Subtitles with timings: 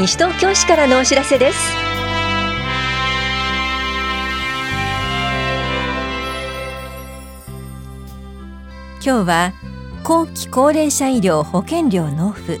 [0.00, 1.58] 西東京市からのお知らせです。
[9.04, 9.52] 今日は
[10.02, 12.58] 後期高齢者医療保険料納付。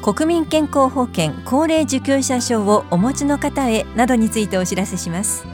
[0.00, 5.44] 国民健康保険高齢受給者証をお持ちの方へなどについてお知らせします。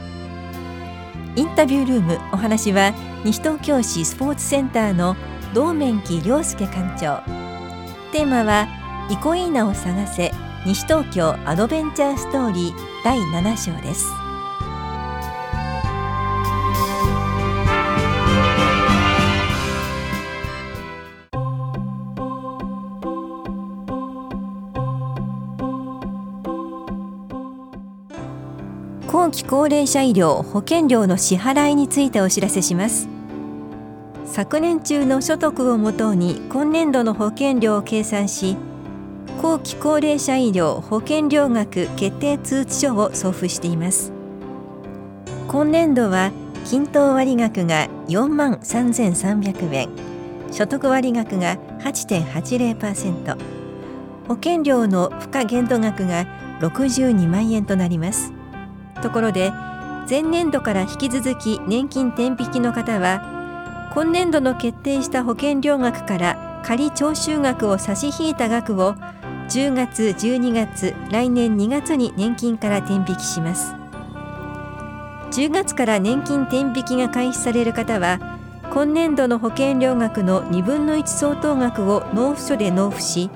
[1.35, 2.93] インタビュールームお話は
[3.25, 5.15] 西東京市スポーツセンターの
[5.55, 7.23] 道面木亮介館長。
[8.11, 8.80] テーマは
[9.11, 10.31] イコイーナを探せ
[10.65, 14.09] 西東京アドベンチャーストーリー第7章です。
[29.07, 33.09] 後期高齢者医療保険料の支払いについてお知らせします。
[34.23, 38.55] 昨年中の所得をもとに今年度の保険料を計算し
[39.41, 44.13] 後期高齢者医療保険料額決定通知書を送付しています。
[45.47, 46.31] 今年度は
[46.65, 49.89] 均等割額が4万3300円。
[50.51, 53.37] 所得割額が8.80%
[54.27, 56.27] 保険料の付加限度額が
[56.59, 58.33] 62万円となります。
[59.01, 59.51] ところで
[60.07, 68.93] 前年度から引き続き年金転引きの方は今年度の決定した保険料額から仮徴収額を差し引いた額を
[69.51, 73.73] 10月12月来年2月に年金から転引きします。
[75.31, 78.39] 10月から年金転引きが開始される方は
[78.73, 83.29] 今年度の保険料額の2分の1相当額を納付書で納付し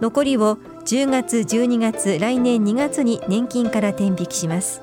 [0.00, 4.82] 残りを10月12月来年2月に年金から転引きします。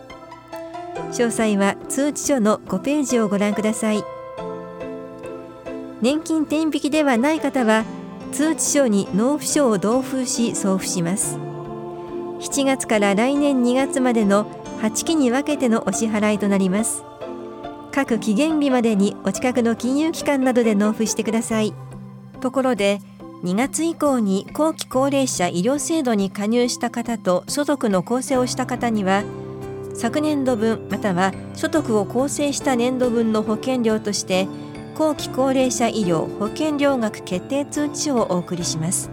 [1.11, 4.05] 詳細は通知書の5ページをご覧ください。
[6.01, 7.83] 年金転引きではない方は
[8.31, 11.37] 通知書に納付書を同封し送付します。
[12.39, 14.45] 7月から来年2月までの
[14.81, 17.03] 8期に分けてのお支払いとなります。
[17.91, 21.73] 各期限日までにお近くの金融機関などで納付してください。
[22.39, 22.99] ところで
[23.43, 29.23] 2月以降に後期高齢者医療制度に加入した方と所得の構成をした方には
[29.93, 34.47] 昨年度分または所得を構成した年度分の保険料として
[34.95, 39.09] 後期高齢者医療保険料額決定通知書をお送りします。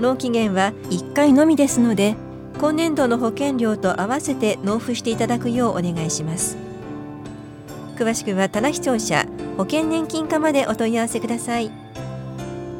[0.00, 2.14] 納期限は1回のみですので
[2.60, 6.56] 今年度の保険料と合わせて納付していただくようお願いします。
[7.96, 9.26] 詳しくは棚視聴者
[9.56, 11.70] 保険年金課までお問い合わせください。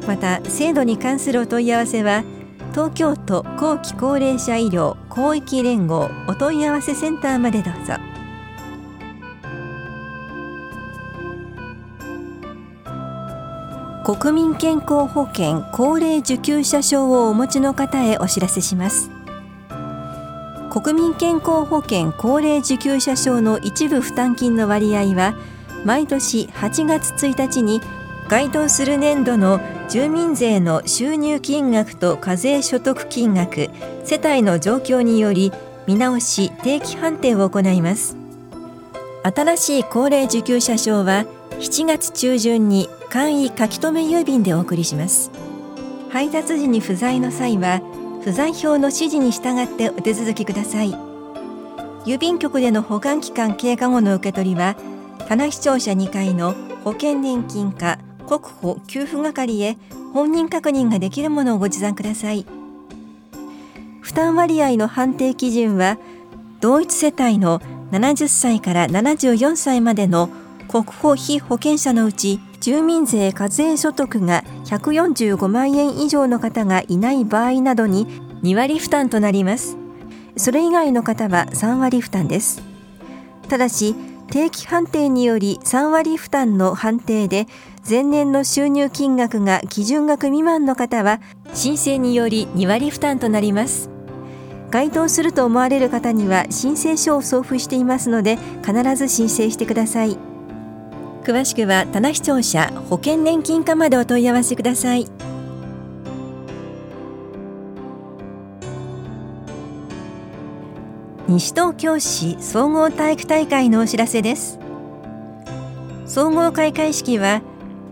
[0.07, 2.23] また制度に関するお問い合わせは
[2.71, 8.08] 東京都後期高齢者医療広域連合お問い合わせセンターまでどうぞ。
[14.09, 19.11] 国民健康保険高齢受給者証をお持ちの方へお知らせします。
[20.71, 25.35] 国民健康保険高齢受給者証の一部負担金の割合は
[25.85, 27.81] 毎年8月1日に
[28.29, 29.59] 該当する年度の
[29.89, 33.69] 住民税の収入金額と課税所得金額
[34.05, 35.51] 世帯の状況により
[35.85, 38.17] 見直し定期判定を行います。
[39.21, 41.27] 新しい高齢受給者証は
[41.59, 45.31] 7月中旬に簡易書留郵便でお送りします。
[46.11, 47.81] 配達時に不在の際は
[48.23, 50.93] 不在票の指示に従ってお手続きください。
[52.05, 54.75] 郵便局での保管期間経過後の受け取りは
[55.27, 56.53] 棚視聴者2階の
[56.83, 57.97] 保険年金課
[58.27, 59.77] 国保給付係へ
[60.13, 62.45] 本人確認ができるものをご持参ください。
[64.01, 65.97] 負担割合の判定基準は
[66.61, 67.59] 同一世帯の
[67.91, 70.29] 70歳から74歳までの
[70.69, 78.05] 国保非保険者のうち住民税課税所得が145万円以上の方がいない場合などに
[78.43, 79.77] 2割負担となります。
[80.37, 82.61] それ以外の方は3割負担です。
[83.49, 83.95] ただし
[84.29, 87.47] 定期判定により3割負担の判定で
[87.89, 91.19] 前年の収入金額が基準額未満の方は
[91.51, 93.89] 申請により2割負担となります。
[94.69, 100.28] 該当すると思われる方には申請書を送付していますので必ず申請してください。
[101.23, 105.07] 詳しくは棚視聴者保険年金課までお問い合わせください。
[111.27, 114.57] 西東京市総合体育大会のお知らせです。
[116.07, 117.43] 総合開会式は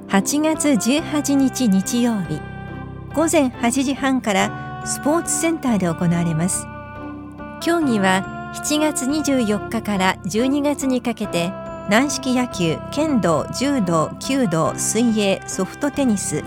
[0.08, 2.42] 8月18日日曜日
[3.14, 6.66] 午前8時半からスポーツセンターで行われます。
[7.62, 11.52] 競技は7月24日から12月にかけて
[11.90, 16.44] 軟式野球、剣道、柔道、弓道、水泳、ソフトテニス、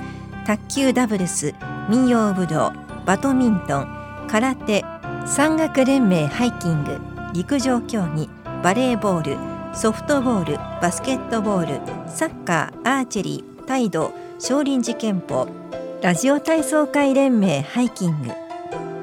[0.46, 1.54] 卓球ダブルス、
[1.88, 2.72] 民謡武道、
[3.06, 4.84] バドミントン空手
[5.26, 7.00] 山岳連盟ハイキング
[7.32, 8.28] 陸上競技
[8.62, 15.48] バレーボールソフトボールバスケットボールサッカーアーチェリー態度少林寺拳法
[16.02, 18.31] ラジオ体操会連盟ハイキング。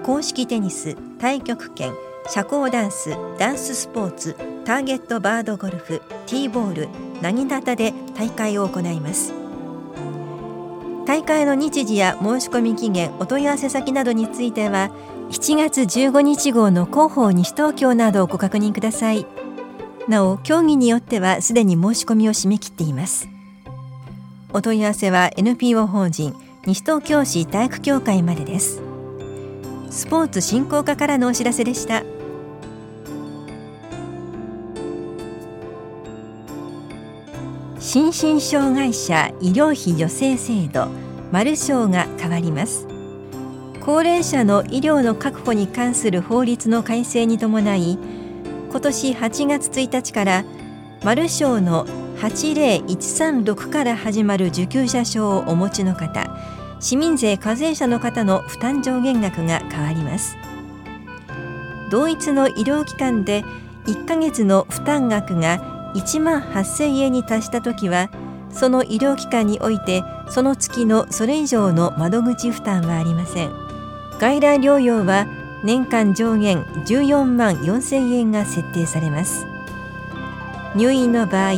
[0.04, 1.94] 公式テニス太極拳
[2.30, 4.36] 社交ダンスダンススポーツ
[4.68, 6.90] ターゲットバードゴルフティーボール
[7.22, 9.31] なぎなたで大会を行います。
[11.06, 14.92] 大会の日時や申し込み期限お問い合わせ先などについては
[15.30, 19.25] 7月15日号の広報西東京などをご確認ください。
[20.10, 23.30] なお競技によってはすでに申し込みを締め切っています。
[24.52, 26.36] お問い合わせは NPO 法人
[26.66, 28.81] 西東京市体育協会までです。
[29.90, 32.04] スポーツ振興課からのお知らせでした。
[37.98, 40.88] 心身障害者医療費助成制度
[41.32, 42.86] マル賞が変わります。
[43.82, 47.98] 高齢者の医療の確保に関する法律の改正に伴い
[48.70, 50.46] 今年8月1日から
[51.04, 51.88] マル賞の
[52.20, 56.28] 80136から始まる受給者証をお持ちの方
[56.80, 60.38] 市民税課税者の方の負担上限額が変わります。
[61.90, 63.44] 同一の医療機関で
[63.88, 68.10] 1ヶ月の負担額が1万8000円に達したときは
[68.52, 73.52] その医療機関においてその月のそれ以上の窓口負担はありません。
[74.20, 75.28] 外来療養は
[75.64, 79.46] 年間上限14万4000円が設定されます。
[80.76, 81.54] 入院の場合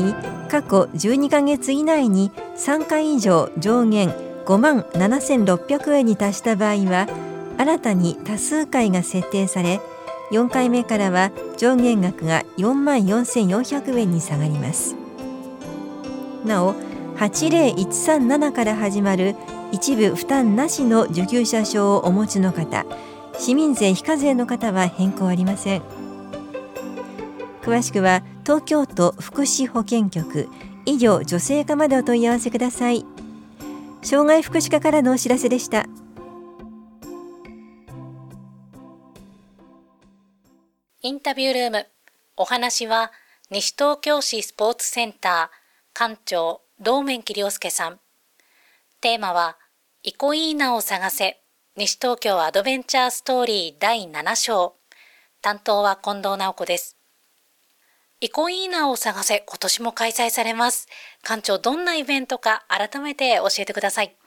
[0.50, 4.10] 過去12ヶ月以内に3回以上上限
[4.46, 7.08] 5万7600円に達した場合は
[7.58, 9.82] 新たに多数回が設定され
[10.32, 14.96] 4回目からは上限額が4万4400円に下がります。
[16.46, 16.76] なお
[17.18, 19.36] 80137から始まる
[19.72, 22.86] 一部負担なしの受給者証をお持ちの方
[23.38, 25.82] 市民税非課税の方は変更ありません。
[27.62, 30.48] 詳しくは東京都福祉保健局
[30.86, 33.06] 医療女性課までお問い合わせください。
[34.02, 35.86] 障害福祉課からのお知らせでした。
[41.02, 41.88] インタビュールーム。
[42.36, 43.14] お話は、
[43.50, 48.02] 西東京市スポーツセンター、館長、道面木亮介さん。
[49.00, 49.58] テーマは、
[50.04, 51.40] イコイーナを探せ、
[51.78, 54.76] 西東京アドベンチャーストーリー第7章。
[55.42, 56.98] 担当は近藤直子です。
[58.20, 60.90] イコイーナを探せ、今年も開催されます。
[61.24, 64.18] 館長、どんなイベントか改めて教えてください。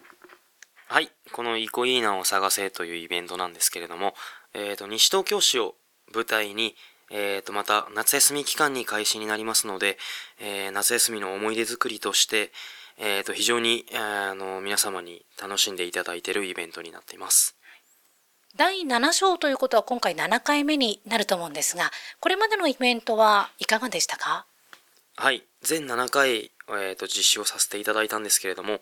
[0.88, 4.14] はい、このイコイーナを探せというイベントなんですけれども、
[4.54, 5.74] えっ、ー、と、西東京市を
[6.12, 6.76] 舞台に、
[7.10, 9.98] えー、とまた夏休み期間に開始になりますので、
[10.40, 12.52] えー、夏休みの思い出作りとして、
[12.98, 17.56] えー、と非常に、あの皆様に楽しんでいただいているイベントになっています。
[18.54, 24.46] 第7章ということは今回7回目になると思うんですが、これまでのイベントはいかがでしたか？
[25.16, 28.80] はい、全7回、えーと、実施をさせていただいたんですけれども、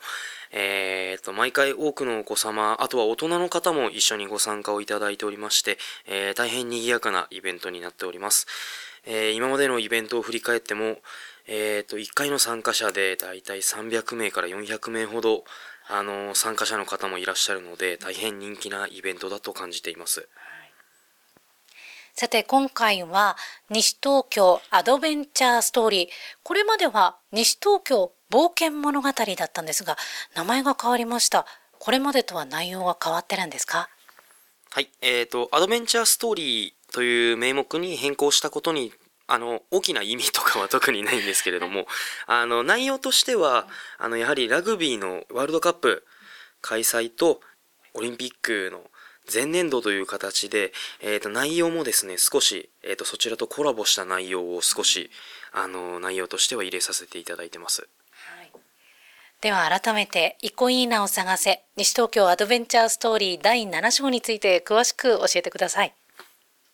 [0.53, 8.47] えーと、毎回多くのお子様、あとは大人の方も一緒にご参加をいただいておりまして、えー、大変賑やかなイベントになっております。
[9.06, 10.99] え、今までのイベントを振り返っても、
[11.47, 15.44] えーと、1回の参加者でだいたい300名から400名ほど、
[15.88, 20.28] あの参加者の方もいらっしゃるので、大変人気なイベントだと感じています。
[22.14, 23.37] さて今回は
[23.71, 26.09] 西東京アドベンチャーストーリー。
[26.43, 29.97] これまでは西東京冒険物語だったんですが、
[30.35, 31.47] 名前が変わりました。
[31.79, 33.88] これまでとは内容が変わってるんですか？
[34.71, 38.93] はい、えっ、ー、と、アドベンチャーストーリーという名目に変更したことに
[39.26, 41.87] あの、大きな意味とかは特にないんですけれども、
[42.26, 46.05] あの、内容としては、あの、やはりラグビーのワールドカップ
[46.61, 47.40] 開催と、
[47.95, 48.89] オリンピックの
[49.32, 55.10] 前年度という形で、えー、と内容もですね、少し、えー、とそちらとコラボした内容を少し、
[55.52, 57.88] あの内容としては入れさせていただいてます。
[58.12, 58.50] はい、
[59.40, 65.94] では改めて、イコイーナを探せ、西東京アドベンチャーストーリー第7章について詳しく教えてください。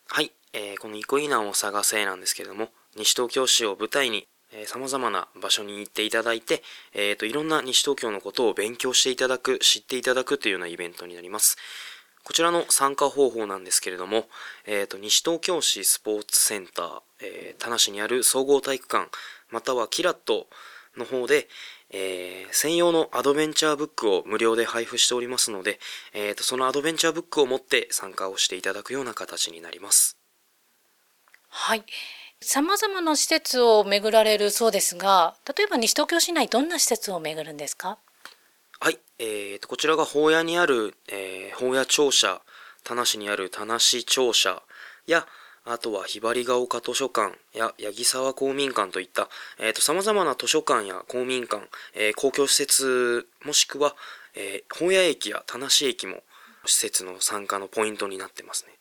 [0.09, 6.63] はい、えー、このイコイーナを探せなんですけれども、西東京市を舞台に、えー、様々な場所に行っていただいて、
[6.95, 11.57] えーと、いろんな西東京のことを勉強していただく、知っていただくというようなイベントになります。
[12.27, 14.27] こちらの参加方法なんですけれども、
[14.65, 19.09] えーと、西東京市スポーツセンター、えー、田無にある総合体育館、
[19.49, 20.49] またはキラット
[20.97, 21.47] の方で、
[21.91, 25.79] えー、専用のアドベンチャーブックを無料で配布しておりますので、
[26.15, 30.17] えーと、そのアドベンチャーブックを持って参加をしていただくような形になります。
[31.49, 31.85] はい。
[32.41, 37.99] 様々な施設を巡られるそうですが、例えば西東京市内どんな施設を巡るんですか？
[38.79, 42.43] はい、えーと、こちらが法屋にある、えー、法屋庁舎
[42.85, 44.63] 田無にある田無庁舎
[45.07, 45.27] や
[45.65, 49.29] あとはひばりが丘図書館や八木沢公民館といった、
[49.59, 53.97] えーと、様々な図書館や公民館、えー、公共施設、もしくは、
[54.37, 56.23] えー、本屋駅や田無駅も
[56.67, 58.75] 施設の参加のポイントになってますね。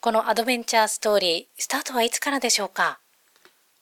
[0.00, 3.00] このアドベンチャーストーリー、スタートはいつからでしょうか？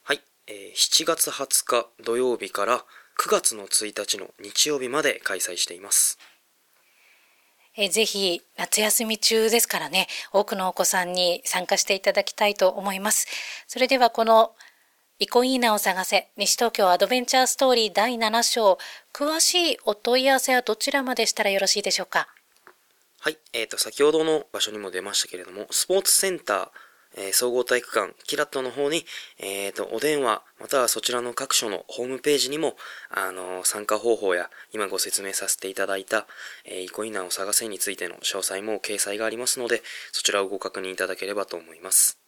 [0.04, 2.84] はい、えー、7月20日土曜日から
[3.18, 6.18] 9月の1日の日曜日まで開催しています。
[7.76, 13.26] えぜひ夏休み中ですからね、多くのお子さんに参加していただきたいと思います。
[13.66, 14.54] それではこの
[15.18, 18.78] イコイーナを探せ西東京アドベンチャーストーリー第7章
[19.14, 22.28] 詳しいお問い合わせはどちらまでしたらよろしいでしょうか？
[23.20, 26.68] はい、えーと、先ほどの場所にも出ましたけれどもスポーツセンター
[27.16, 29.04] えー、総合体育館キラットの方に、
[29.38, 32.76] えーと、お電話またはそちらの各所のホームページにも、
[33.10, 36.26] あのー、参加方法や今ご説明させていただいた、
[36.64, 39.82] えー、イコイナーを探せについての詳細も掲載がありますので
[40.12, 42.18] そちらをご確認いただければと思います。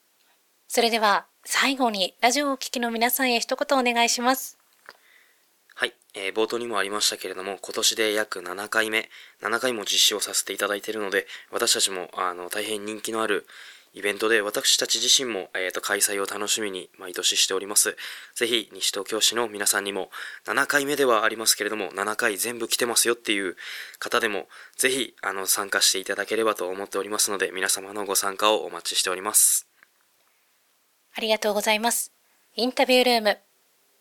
[0.66, 4.58] それでは最後にラジオをお聞きの皆さんへ一言お願いします。
[5.74, 9.08] はい、えー、冒頭にもありましたけれども今年で約7回目
[9.40, 13.46] 7回も実施をさせていただいているので私たちもあの大変人気のある
[13.98, 17.96] イベントで私たち自身も、えーと、開催を楽しみに毎年しております。
[18.36, 20.10] ぜひ西東京市の皆さんにも
[20.46, 23.56] 7回目ではありますけれども7回全部来てますよっていう
[23.98, 29.66] 方でもぜひあの参加していただければと思っておりますので皆様のご参加をお待ちしております。
[31.16, 32.12] ありがとうございます。
[32.54, 33.38] インタビュールーム。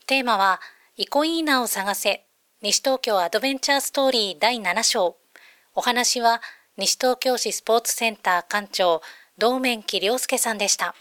[0.05, 0.61] テーマは
[0.95, 2.23] イコイーナを探せ
[2.61, 5.17] 西東京アドベンチャーストーリー第7章。
[5.73, 6.39] お話は
[6.77, 9.01] 西東京市スポーツセンター館長
[9.39, 10.95] 道面木亮介さんでした。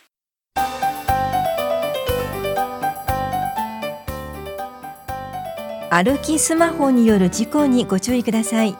[5.89, 8.77] 歩きスマホによる事故にご注意ください。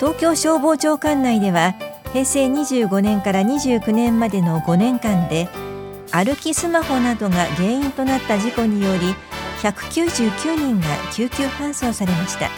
[0.00, 1.76] 東京消防庁管内では
[2.12, 5.48] 平成25年から29年までの5年間で
[6.10, 9.14] 歩きスマホなどが原因となった事故により
[9.62, 12.50] 199人が救急搬送されました。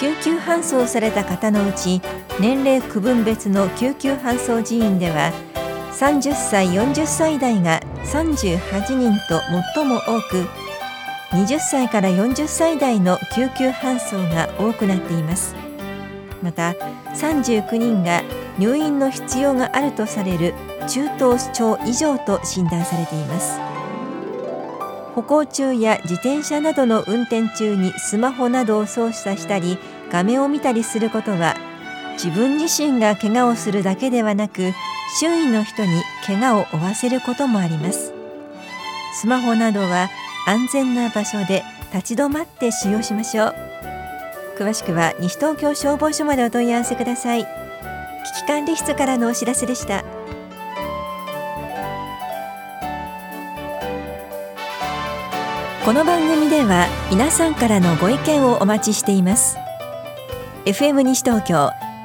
[0.00, 2.00] 救急搬送された方のうち
[2.40, 5.32] 年齢区分別の救急搬送人員では
[5.92, 9.40] 30歳40歳代が38人と
[9.74, 10.46] 最も多く
[11.30, 15.54] 20歳から40歳代の救急搬送が多くなっています。
[16.40, 16.74] また
[17.14, 18.22] 39人が
[18.56, 20.54] 入院の必要があるとされる
[20.88, 23.58] 中等症以上と診断されています。
[25.14, 29.76] 歩行中や自転車などの運転中にスマホなどを操作したり
[30.12, 31.56] 画面を見たりすることは
[32.22, 34.72] 自分自身が怪我をするだけではなく
[35.20, 38.12] 周囲の人に怪我を負わせることもあります。
[39.14, 40.10] スマホなどは
[40.46, 41.62] 安全な場所で
[41.94, 43.54] 立ち止まって使用しましょう。
[44.58, 47.44] 詳しくは西東京消防署までお問い合わせください。
[47.44, 50.02] 危機管理室からのお知らせでした。
[55.84, 59.56] この番組では皆さんからのご意見をお待ちしています。
[60.64, 61.70] FM 西東京